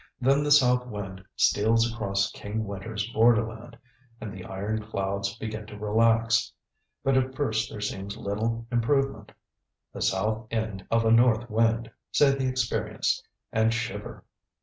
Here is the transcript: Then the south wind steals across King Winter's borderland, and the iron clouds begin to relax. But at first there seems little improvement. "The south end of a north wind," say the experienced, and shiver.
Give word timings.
Then 0.19 0.41
the 0.41 0.49
south 0.51 0.87
wind 0.87 1.23
steals 1.35 1.93
across 1.93 2.31
King 2.31 2.65
Winter's 2.65 3.07
borderland, 3.13 3.77
and 4.19 4.33
the 4.33 4.43
iron 4.43 4.81
clouds 4.83 5.35
begin 5.37 5.67
to 5.67 5.77
relax. 5.77 6.51
But 7.03 7.17
at 7.17 7.35
first 7.35 7.69
there 7.69 7.81
seems 7.81 8.17
little 8.17 8.65
improvement. 8.71 9.31
"The 9.93 10.01
south 10.01 10.47
end 10.49 10.87
of 10.89 11.05
a 11.05 11.11
north 11.11 11.51
wind," 11.51 11.91
say 12.11 12.31
the 12.31 12.47
experienced, 12.47 13.23
and 13.51 13.71
shiver. 13.71 14.25